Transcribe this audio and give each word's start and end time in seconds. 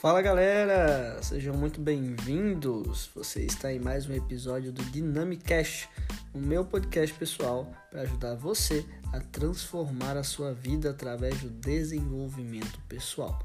Fala 0.00 0.22
galera, 0.22 1.22
sejam 1.22 1.54
muito 1.54 1.78
bem-vindos. 1.78 3.10
Você 3.14 3.42
está 3.42 3.70
em 3.70 3.78
mais 3.78 4.08
um 4.08 4.14
episódio 4.14 4.72
do 4.72 4.82
Dynamicast, 4.84 5.90
o 6.32 6.38
meu 6.38 6.64
podcast 6.64 7.14
pessoal 7.18 7.70
para 7.90 8.00
ajudar 8.00 8.34
você 8.34 8.82
a 9.12 9.20
transformar 9.20 10.16
a 10.16 10.24
sua 10.24 10.54
vida 10.54 10.88
através 10.88 11.42
do 11.42 11.50
desenvolvimento 11.50 12.80
pessoal. 12.88 13.38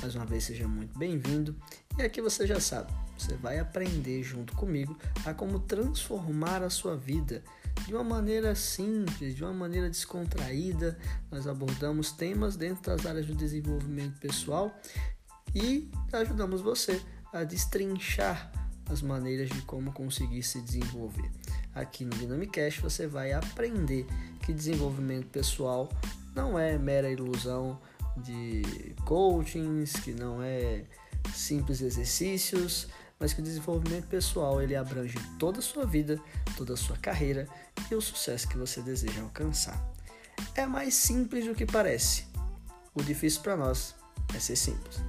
Mais 0.00 0.16
uma 0.16 0.26
vez, 0.26 0.42
seja 0.42 0.66
muito 0.66 0.98
bem-vindo. 0.98 1.54
E 1.96 2.02
aqui 2.02 2.20
você 2.20 2.48
já 2.48 2.58
sabe, 2.58 2.92
você 3.16 3.36
vai 3.36 3.60
aprender 3.60 4.24
junto 4.24 4.56
comigo 4.56 4.98
a 5.24 5.32
como 5.32 5.60
transformar 5.60 6.64
a 6.64 6.70
sua 6.70 6.96
vida 6.96 7.44
de 7.86 7.94
uma 7.94 8.02
maneira 8.02 8.56
simples, 8.56 9.36
de 9.36 9.44
uma 9.44 9.54
maneira 9.54 9.88
descontraída. 9.88 10.98
Nós 11.30 11.46
abordamos 11.46 12.10
temas 12.10 12.56
dentro 12.56 12.82
das 12.90 13.06
áreas 13.06 13.24
do 13.24 13.36
desenvolvimento 13.36 14.18
pessoal 14.18 14.76
e 15.54 15.90
ajudamos 16.12 16.60
você 16.60 17.00
a 17.32 17.44
destrinchar 17.44 18.52
as 18.90 19.00
maneiras 19.00 19.48
de 19.48 19.62
como 19.62 19.92
conseguir 19.92 20.42
se 20.42 20.60
desenvolver. 20.60 21.30
Aqui 21.74 22.04
no 22.04 22.10
Dynamicast 22.10 22.80
você 22.80 23.06
vai 23.06 23.32
aprender 23.32 24.06
que 24.44 24.52
desenvolvimento 24.52 25.28
pessoal 25.28 25.88
não 26.34 26.58
é 26.58 26.76
mera 26.78 27.10
ilusão 27.10 27.80
de 28.16 28.94
coachings, 29.04 29.92
que 29.92 30.12
não 30.12 30.42
é 30.42 30.84
simples 31.34 31.80
exercícios, 31.80 32.88
mas 33.18 33.32
que 33.32 33.40
o 33.40 33.44
desenvolvimento 33.44 34.06
pessoal 34.08 34.60
ele 34.60 34.74
abrange 34.74 35.16
toda 35.38 35.60
a 35.60 35.62
sua 35.62 35.86
vida, 35.86 36.20
toda 36.56 36.74
a 36.74 36.76
sua 36.76 36.96
carreira 36.96 37.48
e 37.90 37.94
o 37.94 38.00
sucesso 38.00 38.48
que 38.48 38.58
você 38.58 38.82
deseja 38.82 39.22
alcançar. 39.22 39.80
É 40.54 40.66
mais 40.66 40.94
simples 40.94 41.46
do 41.46 41.54
que 41.54 41.64
parece. 41.64 42.26
O 42.94 43.02
difícil 43.02 43.40
para 43.40 43.56
nós 43.56 43.94
é 44.34 44.38
ser 44.38 44.56
simples. 44.56 45.00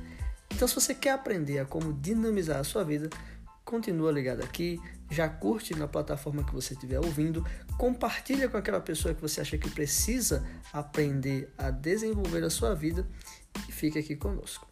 Então, 0.54 0.68
se 0.68 0.76
você 0.76 0.94
quer 0.94 1.12
aprender 1.12 1.60
a 1.60 1.66
como 1.66 1.94
dinamizar 1.94 2.60
a 2.60 2.64
sua 2.64 2.84
vida, 2.84 3.10
continua 3.66 4.12
ligado 4.12 4.44
aqui, 4.44 4.80
já 5.10 5.28
curte 5.28 5.76
na 5.76 5.88
plataforma 5.88 6.44
que 6.44 6.54
você 6.54 6.74
estiver 6.74 7.00
ouvindo, 7.00 7.46
compartilha 7.78 8.48
com 8.48 8.58
aquela 8.58 8.80
pessoa 8.80 9.14
que 9.14 9.22
você 9.22 9.42
acha 9.42 9.58
que 9.58 9.70
precisa 9.70 10.46
aprender 10.72 11.52
a 11.58 11.72
desenvolver 11.72 12.44
a 12.44 12.50
sua 12.50 12.74
vida 12.76 13.08
e 13.68 13.72
fique 13.72 13.98
aqui 13.98 14.16
conosco. 14.16 14.68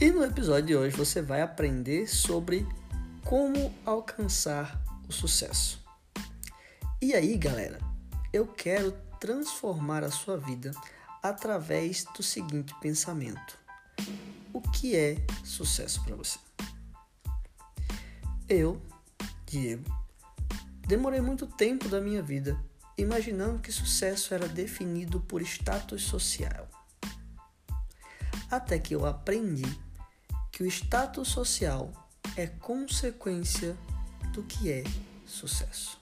E 0.00 0.10
no 0.10 0.24
episódio 0.24 0.66
de 0.66 0.76
hoje 0.76 0.96
você 0.96 1.20
vai 1.20 1.42
aprender 1.42 2.06
sobre 2.06 2.66
como 3.24 3.74
alcançar 3.84 4.80
o 5.08 5.12
sucesso. 5.12 5.84
E 7.02 7.14
aí, 7.14 7.36
galera, 7.36 7.78
eu 8.32 8.46
quero 8.46 8.92
transformar 9.18 10.02
a 10.02 10.10
sua 10.10 10.38
vida 10.38 10.70
através 11.22 12.04
do 12.16 12.22
seguinte 12.22 12.74
pensamento: 12.80 13.58
O 14.52 14.60
que 14.60 14.96
é 14.96 15.16
sucesso 15.44 16.02
para 16.04 16.16
você? 16.16 16.38
Eu, 18.48 18.80
Diego, 19.46 19.84
demorei 20.86 21.20
muito 21.20 21.46
tempo 21.46 21.88
da 21.88 22.00
minha 22.00 22.22
vida 22.22 22.58
imaginando 22.98 23.60
que 23.60 23.72
sucesso 23.72 24.34
era 24.34 24.46
definido 24.48 25.20
por 25.20 25.40
status 25.42 26.02
social. 26.02 26.68
Até 28.50 28.78
que 28.78 28.94
eu 28.94 29.06
aprendi 29.06 29.64
que 30.50 30.62
o 30.62 30.66
status 30.66 31.28
social 31.28 31.92
é 32.36 32.46
consequência 32.46 33.76
do 34.32 34.42
que 34.42 34.70
é 34.70 34.84
sucesso. 35.24 35.98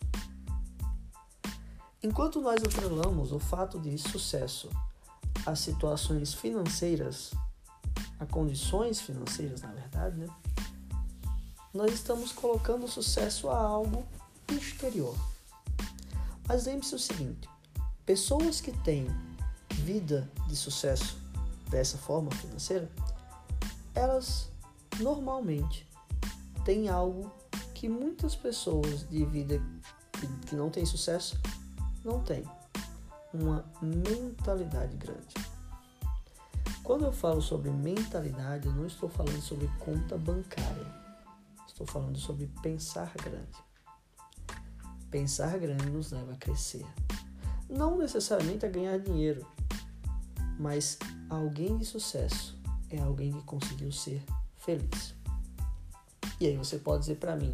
Enquanto 2.03 2.41
nós 2.41 2.63
atrelamos 2.63 3.33
o 3.33 3.39
fato 3.39 3.79
de 3.79 3.97
sucesso 3.99 4.71
a 5.49 5.57
situações 5.57 6.35
financeiras, 6.35 7.33
a 8.21 8.27
condições 8.27 9.01
financeiras, 9.01 9.63
na 9.63 9.73
verdade, 9.73 10.19
né? 10.19 10.29
Nós 11.73 11.93
estamos 11.93 12.33
colocando 12.33 12.85
o 12.85 12.89
sucesso 12.89 13.49
a 13.49 13.59
algo 13.59 14.07
exterior. 14.53 15.17
Mas 16.47 16.67
lembre-se 16.67 16.95
o 16.95 16.99
seguinte: 16.99 17.49
pessoas 18.05 18.61
que 18.61 18.73
têm 18.81 19.07
vida 19.73 20.31
de 20.47 20.55
sucesso 20.55 21.17
dessa 21.71 21.97
forma 21.97 22.31
financeira, 22.33 22.91
elas 23.95 24.51
normalmente 25.01 25.89
têm 26.63 26.91
algo 26.91 27.33
que 27.75 27.89
muitas 27.89 28.37
pessoas 28.37 29.09
de 29.09 29.25
vida 29.25 29.63
que 30.47 30.55
não 30.55 30.69
têm 30.69 30.85
sucesso 30.85 31.41
não 32.05 32.23
têm 32.23 32.45
uma 33.33 33.65
mentalidade 33.83 34.97
grande. 34.97 35.35
Quando 36.83 37.05
eu 37.05 37.13
falo 37.13 37.43
sobre 37.43 37.71
mentalidade, 37.71 38.67
eu 38.67 38.73
não 38.73 38.87
estou 38.87 39.09
falando 39.09 39.43
sobre 39.43 39.69
conta 39.79 40.17
bancária. 40.17 40.87
Estou 41.67 41.87
falando 41.87 42.19
sobre 42.19 42.47
pensar 42.63 43.13
grande. 43.23 43.59
Pensar 45.11 45.59
grande 45.59 45.91
nos 45.91 46.11
leva 46.11 46.33
a 46.33 46.37
crescer. 46.37 46.87
Não 47.69 47.99
necessariamente 47.99 48.65
a 48.65 48.71
ganhar 48.71 48.99
dinheiro, 48.99 49.47
mas 50.59 50.99
alguém 51.29 51.77
de 51.77 51.85
sucesso 51.85 52.59
é 52.91 52.99
alguém 52.99 53.33
que 53.33 53.43
conseguiu 53.43 53.93
ser 53.93 54.25
feliz. 54.57 55.15
E 56.41 56.47
aí 56.47 56.57
você 56.57 56.79
pode 56.79 57.01
dizer 57.01 57.17
para 57.17 57.37
mim, 57.37 57.51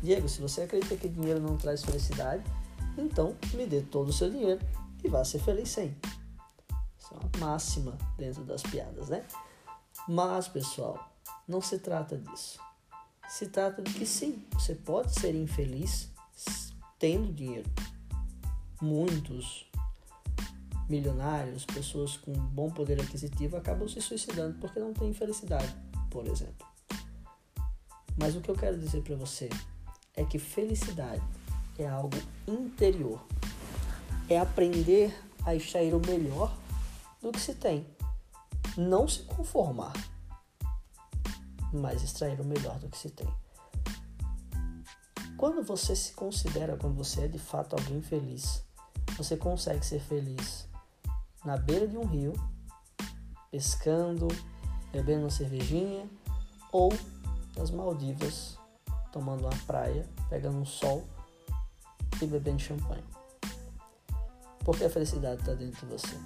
Diego, 0.00 0.28
se 0.28 0.40
você 0.40 0.62
acredita 0.62 0.96
que 0.96 1.08
dinheiro 1.08 1.40
não 1.40 1.56
traz 1.56 1.84
felicidade, 1.84 2.44
então 2.96 3.34
me 3.54 3.66
dê 3.66 3.80
todo 3.80 4.10
o 4.10 4.12
seu 4.12 4.30
dinheiro 4.30 4.60
e 5.06 5.08
vá 5.08 5.24
ser 5.24 5.38
feliz 5.38 5.70
sem. 5.70 5.96
Isso 6.98 7.14
é 7.14 7.16
uma 7.16 7.46
máxima 7.46 7.96
dentro 8.18 8.44
das 8.44 8.62
piadas, 8.62 9.08
né? 9.08 9.24
Mas, 10.08 10.48
pessoal, 10.48 11.12
não 11.46 11.60
se 11.60 11.78
trata 11.78 12.18
disso. 12.18 12.58
Se 13.28 13.46
trata 13.46 13.82
de 13.82 13.92
que 13.94 14.06
sim, 14.06 14.44
você 14.52 14.74
pode 14.74 15.18
ser 15.18 15.34
infeliz 15.34 16.10
tendo 16.98 17.32
dinheiro. 17.32 17.68
Muitos 18.80 19.70
milionários, 20.88 21.64
pessoas 21.64 22.16
com 22.16 22.32
bom 22.32 22.70
poder 22.70 23.00
aquisitivo 23.00 23.56
acabam 23.56 23.88
se 23.88 24.00
suicidando 24.00 24.58
porque 24.58 24.78
não 24.78 24.92
têm 24.92 25.12
felicidade, 25.12 25.74
por 26.10 26.26
exemplo. 26.26 26.66
Mas 28.16 28.34
o 28.34 28.40
que 28.40 28.50
eu 28.50 28.54
quero 28.54 28.78
dizer 28.78 29.02
para 29.02 29.16
você 29.16 29.48
é 30.14 30.24
que 30.24 30.38
felicidade 30.38 31.22
é 31.78 31.86
algo 31.86 32.16
interior 32.46 33.20
é 34.28 34.38
aprender 34.38 35.14
a 35.44 35.54
extrair 35.54 35.94
o 35.94 36.00
melhor 36.00 36.52
do 37.22 37.30
que 37.32 37.40
se 37.40 37.54
tem. 37.54 37.86
Não 38.76 39.08
se 39.08 39.22
conformar, 39.22 39.92
mas 41.72 42.02
extrair 42.02 42.40
o 42.40 42.44
melhor 42.44 42.78
do 42.78 42.88
que 42.88 42.98
se 42.98 43.10
tem. 43.10 43.28
Quando 45.36 45.62
você 45.62 45.94
se 45.94 46.12
considera, 46.12 46.76
quando 46.76 46.96
você 46.96 47.22
é 47.22 47.28
de 47.28 47.38
fato 47.38 47.74
alguém 47.74 48.02
feliz, 48.02 48.62
você 49.16 49.36
consegue 49.36 49.84
ser 49.84 50.00
feliz 50.00 50.66
na 51.44 51.56
beira 51.56 51.86
de 51.86 51.96
um 51.96 52.04
rio, 52.04 52.32
pescando, 53.50 54.28
bebendo 54.90 55.22
uma 55.22 55.30
cervejinha 55.30 56.08
ou 56.72 56.92
nas 57.56 57.70
Maldivas, 57.70 58.58
tomando 59.12 59.42
uma 59.42 59.56
praia, 59.66 60.06
pegando 60.28 60.58
um 60.58 60.66
sol 60.66 61.06
e 62.20 62.26
bebendo 62.26 62.58
champanhe. 62.58 63.15
Porque 64.66 64.82
a 64.82 64.90
felicidade 64.90 65.42
está 65.42 65.54
dentro 65.54 65.86
de 65.86 65.92
você. 65.92 66.16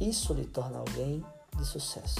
Isso 0.00 0.32
lhe 0.32 0.46
torna 0.46 0.78
alguém 0.78 1.22
de 1.54 1.64
sucesso. 1.66 2.18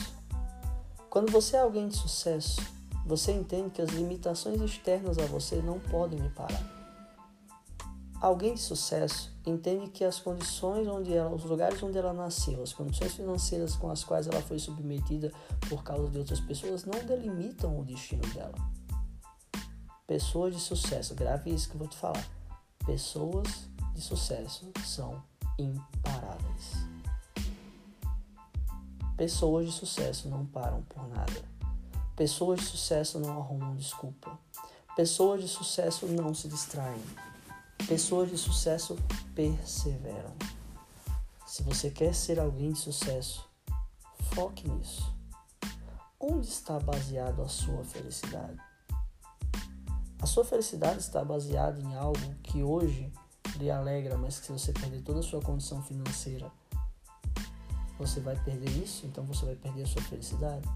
Quando 1.08 1.32
você 1.32 1.56
é 1.56 1.60
alguém 1.60 1.88
de 1.88 1.96
sucesso, 1.96 2.60
você 3.06 3.32
entende 3.32 3.70
que 3.70 3.80
as 3.80 3.88
limitações 3.88 4.60
externas 4.60 5.16
a 5.16 5.24
você 5.24 5.62
não 5.62 5.80
podem 5.80 6.18
lhe 6.18 6.28
parar. 6.28 6.62
Alguém 8.20 8.53
de 8.53 8.60
sucesso 8.60 9.32
entende 9.47 9.88
que 9.88 10.04
as 10.04 10.18
condições 10.18 10.86
onde 10.86 11.14
ela, 11.14 11.34
os 11.34 11.44
lugares 11.44 11.82
onde 11.82 11.97
ela 11.97 12.12
nasceu, 12.12 12.62
as 12.62 12.74
condições 12.74 13.14
financeiras 13.14 13.74
com 13.74 13.91
as 13.91 14.04
quais 14.04 14.26
ela 14.26 14.42
foi 14.42 14.59
submetida 14.59 15.32
por 15.66 15.82
causa 15.82 16.10
de 16.10 16.18
outras 16.18 16.41
pessoas 16.41 16.84
não 16.84 17.03
delimitam 17.06 17.80
o 17.80 17.84
destino 17.86 18.26
dela. 18.34 18.54
Pessoas 20.06 20.54
de 20.54 20.60
sucesso, 20.60 21.14
grave 21.14 21.54
isso 21.54 21.71
que 21.71 21.76
eu 21.76 21.78
vou 21.78 21.88
te 21.88 21.97
falar. 21.97 22.28
Pessoas 22.84 23.71
de 23.94 24.00
sucesso 24.00 24.70
são 24.84 25.22
imparáveis. 25.58 26.72
Pessoas 29.16 29.66
de 29.66 29.72
sucesso 29.72 30.28
não 30.28 30.46
param 30.46 30.82
por 30.82 31.08
nada. 31.08 31.44
Pessoas 32.14 32.60
de 32.60 32.66
sucesso 32.66 33.18
não 33.18 33.38
arrumam 33.40 33.74
desculpa. 33.74 34.38
Pessoas 34.94 35.40
de 35.42 35.48
sucesso 35.48 36.06
não 36.06 36.32
se 36.34 36.48
distraem. 36.48 37.02
Pessoas 37.86 38.30
de 38.30 38.38
sucesso 38.38 38.96
perseveram. 39.34 40.34
Se 41.46 41.62
você 41.62 41.90
quer 41.90 42.14
ser 42.14 42.38
alguém 42.38 42.72
de 42.72 42.78
sucesso, 42.78 43.48
foque 44.34 44.68
nisso. 44.68 45.12
Onde 46.20 46.46
está 46.46 46.78
baseado 46.78 47.42
a 47.42 47.48
sua 47.48 47.84
felicidade? 47.84 48.58
A 50.20 50.26
sua 50.26 50.44
felicidade 50.44 50.98
está 50.98 51.24
baseada 51.24 51.80
em 51.80 51.94
algo 51.94 52.34
que 52.42 52.62
hoje 52.62 53.12
lhe 53.59 53.71
alegra, 53.71 54.16
mas 54.16 54.39
que 54.39 54.47
se 54.47 54.53
você 54.53 54.72
perder 54.72 55.03
toda 55.03 55.21
a 55.21 55.22
sua 55.22 55.41
condição 55.41 55.83
financeira, 55.83 56.51
você 57.99 58.21
vai 58.21 58.37
perder 58.45 58.71
isso, 58.71 59.07
então 59.07 59.25
você 59.25 59.45
vai 59.45 59.57
perder 59.57 59.83
a 59.83 59.87
sua 59.87 60.03
felicidade. 60.03 60.69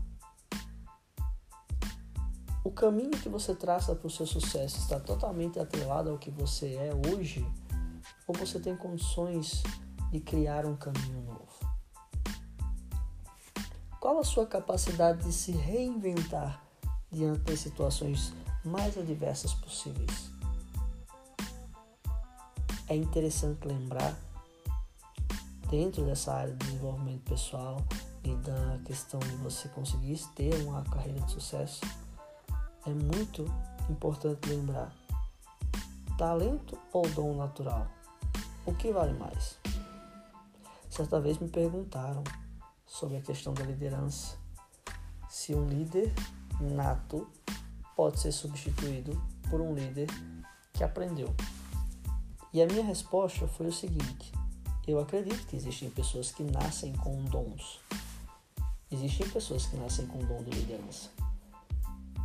O 2.65 2.71
caminho 2.71 3.11
que 3.11 3.29
você 3.29 3.55
traça 3.55 3.95
para 3.95 4.07
o 4.07 4.11
seu 4.11 4.27
sucesso 4.27 4.79
está 4.79 4.99
totalmente 4.99 5.59
atrelado 5.59 6.11
ao 6.11 6.19
que 6.19 6.31
você 6.31 6.75
é 6.75 6.91
hoje? 7.09 7.47
Ou 8.27 8.35
você 8.35 8.59
tem 8.59 8.77
condições 8.77 9.63
de 10.11 10.21
criar 10.21 10.67
um 10.67 10.77
caminho 10.77 11.23
novo? 11.23 11.43
Qual 14.01 14.19
a 14.19 14.25
sua 14.25 14.47
capacidade 14.47 15.25
de 15.25 15.33
se 15.33 15.53
reinventar 15.53 16.65
diante 17.11 17.41
das 17.41 17.61
situações 17.61 18.33
mais 18.65 18.97
adversas 18.99 19.55
possíveis? 19.55 20.32
É 22.93 22.95
interessante 22.95 23.67
lembrar, 23.67 24.15
dentro 25.71 26.05
dessa 26.05 26.31
área 26.35 26.53
de 26.53 26.67
desenvolvimento 26.67 27.23
pessoal 27.23 27.83
e 28.23 28.35
da 28.35 28.79
questão 28.85 29.19
de 29.19 29.35
você 29.37 29.67
conseguir 29.71 30.21
ter 30.35 30.55
uma 30.67 30.85
carreira 30.85 31.19
de 31.23 31.33
sucesso, 31.33 31.81
é 32.87 32.91
muito 32.91 33.47
importante 33.89 34.47
lembrar: 34.47 34.95
talento 36.19 36.79
ou 36.93 37.09
dom 37.09 37.35
natural? 37.35 37.87
O 38.67 38.75
que 38.75 38.93
vale 38.93 39.15
mais? 39.15 39.59
Certa 40.91 41.19
vez 41.19 41.39
me 41.39 41.49
perguntaram 41.49 42.23
sobre 42.87 43.17
a 43.17 43.23
questão 43.23 43.55
da 43.55 43.65
liderança, 43.65 44.37
se 45.31 45.55
um 45.55 45.67
líder 45.67 46.13
nato 46.61 47.27
pode 47.97 48.21
ser 48.21 48.33
substituído 48.33 49.19
por 49.49 49.63
um 49.63 49.75
líder 49.75 50.09
que 50.75 50.85
aprendeu. 50.85 51.35
E 52.53 52.63
a 52.63 52.67
minha 52.67 52.85
resposta 52.85 53.47
foi 53.49 53.67
o 53.67 53.73
seguinte: 53.73 54.33
eu 54.87 54.99
acredito 54.99 55.47
que 55.47 55.57
existem 55.57 55.91
pessoas 55.91 56.31
que 56.31 56.43
nascem 56.43 56.93
com 56.95 57.25
dons. 57.25 57.81
Existem 58.91 59.29
pessoas 59.31 59.67
que 59.67 59.77
nascem 59.77 60.07
com 60.07 60.19
dom 60.19 60.43
de 60.43 60.51
liderança 60.51 61.11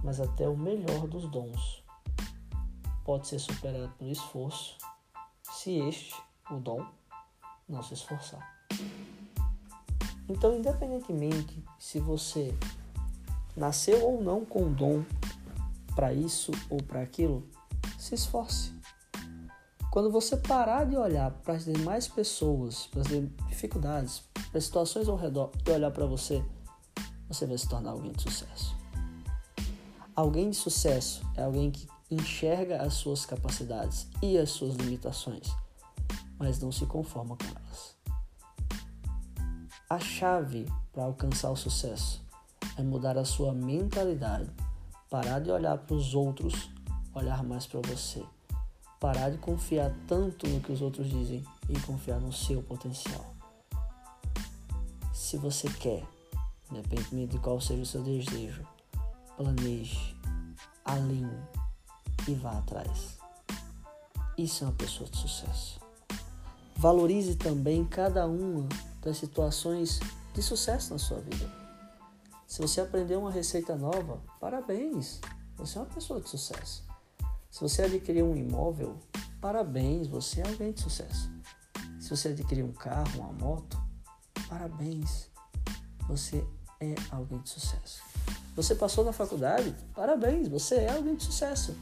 mas 0.04 0.20
até 0.20 0.48
o 0.48 0.56
melhor 0.56 1.08
dos 1.08 1.30
dons 1.30 1.84
pode 3.04 3.28
ser 3.28 3.40
superado 3.40 3.92
pelo 3.98 4.12
esforço 4.12 4.78
se 5.44 5.78
este, 5.80 6.16
o 6.52 6.56
dom, 6.56 6.86
não 7.68 7.82
se 7.82 7.94
esforçar. 7.94 8.66
Então, 10.30 10.58
independentemente 10.58 11.64
se 11.80 12.00
você 12.00 12.54
nasceu 13.56 14.02
ou 14.06 14.22
não 14.22 14.46
com 14.46 14.72
dom 14.72 15.04
para 15.96 16.14
isso 16.14 16.52
ou 16.70 16.82
para 16.84 17.02
aquilo, 17.02 17.48
se 17.98 18.14
esforce. 18.14 18.77
Quando 19.98 20.12
você 20.12 20.38
parar 20.38 20.86
de 20.86 20.96
olhar 20.96 21.32
para 21.32 21.56
as 21.56 21.66
demais 21.66 22.08
pessoas, 22.08 22.86
para 22.86 23.02
as 23.02 23.08
dificuldades, 23.50 24.22
para 24.52 24.60
as 24.60 24.66
situações 24.66 25.10
ao 25.10 25.16
redor 25.16 25.50
e 25.66 25.72
olhar 25.72 25.90
para 25.90 26.06
você, 26.06 26.46
você 27.28 27.48
vai 27.48 27.58
se 27.58 27.68
tornar 27.68 27.94
alguém 27.94 28.12
de 28.12 28.22
sucesso. 28.22 28.78
Alguém 30.16 30.52
de 30.52 30.56
sucesso 30.56 31.26
é 31.36 31.42
alguém 31.42 31.72
que 31.72 31.88
enxerga 32.12 32.80
as 32.84 32.94
suas 32.94 33.26
capacidades 33.26 34.08
e 34.22 34.38
as 34.38 34.52
suas 34.52 34.76
limitações, 34.76 35.48
mas 36.38 36.60
não 36.60 36.72
se 36.72 36.86
conforma 36.86 37.36
com 37.36 37.46
elas. 37.46 37.96
A 39.90 39.98
chave 39.98 40.72
para 40.94 41.06
alcançar 41.06 41.50
o 41.50 41.58
sucesso 41.58 42.24
é 42.78 42.84
mudar 42.84 43.18
a 43.18 43.26
sua 43.26 43.52
mentalidade, 43.52 44.52
parar 45.10 45.40
de 45.40 45.50
olhar 45.50 45.76
para 45.76 45.96
os 45.96 46.14
outros, 46.14 46.70
olhar 47.16 47.44
mais 47.44 47.66
para 47.66 47.82
você, 47.82 48.24
parar 49.00 49.30
de 49.30 49.38
confiar 49.38 49.94
tanto 50.08 50.48
no 50.48 50.60
que 50.60 50.72
os 50.72 50.82
outros 50.82 51.10
dizem 51.10 51.44
e 51.70 51.80
confiar 51.82 52.20
no 52.20 52.34
seu 52.34 52.62
potencial. 52.64 53.34
Se 55.14 55.38
você 55.38 55.70
quer, 55.70 56.04
independente 56.72 57.34
de 57.34 57.40
qual 57.40 57.60
seja 57.60 57.82
o 57.82 57.86
seu 57.86 58.02
desejo, 58.02 58.66
planeje, 59.36 60.16
alinhe 60.86 61.38
e 62.28 62.34
vá 62.34 62.58
atrás. 62.58 63.18
Isso 64.38 64.64
é 64.64 64.68
uma 64.68 64.74
pessoa 64.74 65.10
de 65.10 65.18
sucesso. 65.18 65.80
Valorize 66.76 67.36
também 67.36 67.84
cada 67.84 68.28
uma 68.28 68.68
das 69.02 69.18
situações 69.18 70.00
de 70.34 70.42
sucesso 70.42 70.94
na 70.94 71.00
sua 71.00 71.20
vida. 71.20 71.52
Se 72.46 72.62
você 72.62 72.80
aprendeu 72.80 73.20
uma 73.20 73.32
receita 73.32 73.76
nova, 73.76 74.22
parabéns, 74.40 75.20
você 75.58 75.78
é 75.78 75.82
uma 75.82 75.88
pessoa 75.88 76.22
de 76.22 76.30
sucesso. 76.30 76.87
Se 77.58 77.64
você 77.64 77.82
adquiriu 77.82 78.28
um 78.28 78.38
imóvel, 78.38 79.00
parabéns, 79.42 80.08
você 80.08 80.42
é 80.42 80.48
alguém 80.48 80.72
de 80.72 80.80
sucesso. 80.80 81.28
Se 82.00 82.08
você 82.08 82.28
adquiriu 82.28 82.68
um 82.68 82.72
carro, 82.72 83.20
uma 83.20 83.34
moto, 83.34 83.82
parabéns, 84.48 85.28
você 86.08 86.46
é 86.80 86.94
alguém 87.10 87.42
de 87.42 87.50
sucesso. 87.50 88.04
Você 88.56 88.76
passou 88.76 89.04
na 89.04 89.12
faculdade? 89.12 89.76
Parabéns, 89.96 90.48
você 90.48 90.76
é 90.76 90.94
alguém 90.94 91.16
de 91.16 91.24
sucesso. 91.24 91.76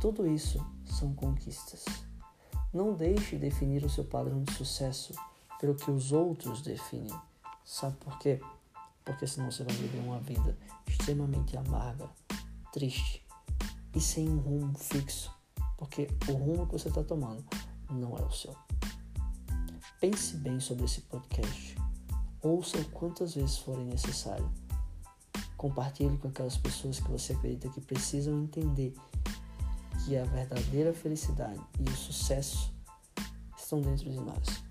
Tudo 0.00 0.26
isso 0.26 0.58
são 0.86 1.12
conquistas. 1.12 1.84
Não 2.72 2.94
deixe 2.94 3.36
definir 3.36 3.84
o 3.84 3.90
seu 3.90 4.04
padrão 4.04 4.42
de 4.44 4.54
sucesso 4.54 5.12
pelo 5.60 5.74
que 5.74 5.90
os 5.90 6.10
outros 6.10 6.62
definem. 6.62 7.14
Sabe 7.66 7.98
por 7.98 8.18
quê? 8.18 8.40
Porque 9.04 9.26
senão 9.26 9.50
você 9.50 9.62
vai 9.62 9.74
viver 9.74 9.98
uma 9.98 10.20
vida 10.20 10.56
extremamente 10.86 11.54
amarga, 11.54 12.08
triste 12.72 13.23
e 13.94 14.00
sem 14.00 14.28
um 14.28 14.38
rumo 14.38 14.78
fixo. 14.78 15.30
Porque 15.76 16.08
o 16.28 16.32
rumo 16.32 16.66
que 16.66 16.72
você 16.72 16.88
está 16.88 17.02
tomando 17.02 17.44
não 17.90 18.16
é 18.16 18.22
o 18.22 18.30
seu. 18.30 18.54
Pense 20.00 20.36
bem 20.36 20.60
sobre 20.60 20.84
esse 20.84 21.02
podcast. 21.02 21.76
Ouça 22.42 22.82
quantas 22.92 23.34
vezes 23.34 23.58
forem 23.58 23.86
necessário 23.86 24.50
Compartilhe 25.64 26.18
com 26.18 26.28
aquelas 26.28 26.58
pessoas 26.58 27.00
que 27.00 27.10
você 27.10 27.32
acredita 27.32 27.70
que 27.70 27.80
precisam 27.80 28.42
entender 28.42 28.94
que 30.04 30.14
a 30.14 30.22
verdadeira 30.24 30.92
felicidade 30.92 31.58
e 31.80 31.88
o 31.88 31.96
sucesso 31.96 32.70
estão 33.56 33.80
dentro 33.80 34.10
de 34.10 34.20
nós. 34.20 34.62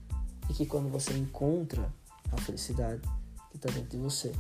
E 0.48 0.54
que 0.54 0.68
quando 0.68 0.92
você 0.92 1.18
encontra 1.18 1.92
a 2.32 2.38
felicidade 2.42 3.02
que 3.50 3.56
está 3.56 3.72
dentro 3.72 3.90
de 3.90 3.98
você, 3.98 4.32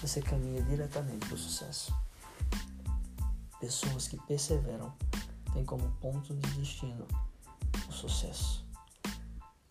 você 0.00 0.20
caminha 0.20 0.60
diretamente 0.62 1.24
para 1.24 1.36
o 1.36 1.38
sucesso. 1.38 1.94
Pessoas 3.60 4.06
que 4.06 4.16
perseveram 4.26 4.92
têm 5.52 5.64
como 5.64 5.90
ponto 6.00 6.34
de 6.34 6.50
destino 6.50 7.06
o 7.88 7.92
sucesso. 7.92 8.64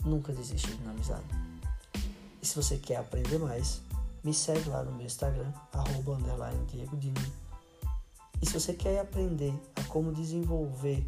Nunca 0.03 0.33
desista 0.33 0.67
de 0.67 0.81
uma 0.81 0.91
amizade. 0.91 1.25
E 2.41 2.45
se 2.45 2.55
você 2.55 2.77
quer 2.77 2.97
aprender 2.97 3.37
mais, 3.37 3.81
me 4.23 4.33
segue 4.33 4.69
lá 4.69 4.83
no 4.83 4.91
meu 4.91 5.05
Instagram, 5.05 5.51
arroba 5.71 6.17
Diego 6.67 6.97
Dino. 6.97 7.33
E 8.41 8.45
se 8.45 8.53
você 8.53 8.73
quer 8.73 8.99
aprender 8.99 9.53
a 9.75 9.83
como 9.83 10.11
desenvolver 10.11 11.03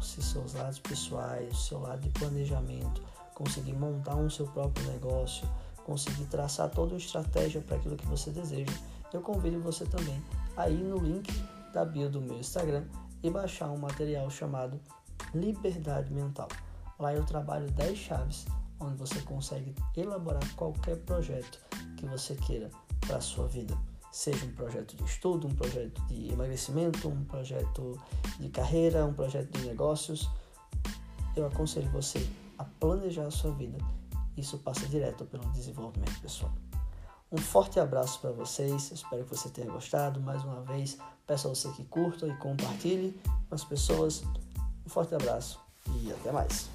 os 0.00 0.08
seus 0.08 0.54
lados 0.54 0.78
pessoais, 0.78 1.52
o 1.52 1.62
seu 1.62 1.80
lado 1.80 2.00
de 2.00 2.08
planejamento, 2.10 3.02
conseguir 3.34 3.74
montar 3.74 4.16
um 4.16 4.28
seu 4.28 4.46
próprio 4.46 4.86
negócio, 4.90 5.48
conseguir 5.84 6.24
traçar 6.26 6.70
toda 6.70 6.94
uma 6.94 6.98
estratégia 6.98 7.60
para 7.60 7.76
aquilo 7.76 7.96
que 7.96 8.06
você 8.06 8.30
deseja, 8.30 8.72
eu 9.12 9.20
convido 9.20 9.60
você 9.60 9.84
também 9.84 10.22
a 10.56 10.68
ir 10.68 10.82
no 10.82 10.98
link 10.98 11.30
da 11.72 11.84
bio 11.84 12.10
do 12.10 12.20
meu 12.20 12.38
Instagram 12.38 12.84
e 13.22 13.30
baixar 13.30 13.70
um 13.70 13.78
material 13.78 14.28
chamado 14.30 14.80
Liberdade 15.34 16.12
Mental. 16.12 16.48
Lá 16.98 17.14
eu 17.14 17.24
trabalho 17.24 17.70
10 17.72 17.98
chaves 17.98 18.44
onde 18.78 18.96
você 18.96 19.20
consegue 19.22 19.74
elaborar 19.96 20.42
qualquer 20.54 20.96
projeto 20.98 21.58
que 21.96 22.06
você 22.06 22.34
queira 22.34 22.70
para 23.00 23.16
a 23.16 23.20
sua 23.20 23.46
vida. 23.46 23.76
Seja 24.10 24.44
um 24.44 24.52
projeto 24.52 24.94
de 24.96 25.04
estudo, 25.04 25.46
um 25.46 25.54
projeto 25.54 26.02
de 26.06 26.30
emagrecimento, 26.32 27.08
um 27.08 27.24
projeto 27.24 27.98
de 28.38 28.48
carreira, 28.50 29.06
um 29.06 29.14
projeto 29.14 29.58
de 29.58 29.66
negócios. 29.66 30.28
Eu 31.34 31.46
aconselho 31.46 31.90
você 31.90 32.28
a 32.58 32.64
planejar 32.64 33.26
a 33.26 33.30
sua 33.30 33.52
vida. 33.52 33.78
Isso 34.36 34.58
passa 34.58 34.86
direto 34.86 35.24
pelo 35.24 35.44
desenvolvimento 35.52 36.20
pessoal. 36.20 36.52
Um 37.30 37.38
forte 37.38 37.80
abraço 37.80 38.20
para 38.20 38.30
vocês, 38.30 38.90
espero 38.92 39.24
que 39.24 39.30
você 39.30 39.48
tenha 39.48 39.70
gostado. 39.70 40.20
Mais 40.20 40.44
uma 40.44 40.60
vez, 40.60 40.98
peço 41.32 41.48
a 41.48 41.54
você 41.54 41.70
que 41.70 41.84
curta 41.84 42.26
e 42.26 42.36
compartilhe 42.36 43.18
com 43.48 43.54
as 43.54 43.64
pessoas. 43.64 44.22
Um 44.84 44.90
forte 44.90 45.14
abraço 45.14 45.58
e 46.02 46.12
até 46.12 46.30
mais. 46.30 46.68